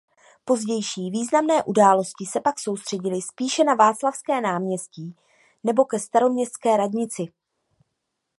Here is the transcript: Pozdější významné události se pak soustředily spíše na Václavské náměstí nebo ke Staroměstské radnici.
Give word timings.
Pozdější 0.45 1.09
významné 1.11 1.63
události 1.63 2.25
se 2.25 2.41
pak 2.41 2.59
soustředily 2.59 3.21
spíše 3.21 3.63
na 3.63 3.73
Václavské 3.73 4.41
náměstí 4.41 5.15
nebo 5.63 5.85
ke 5.85 5.99
Staroměstské 5.99 6.77
radnici. 6.77 7.25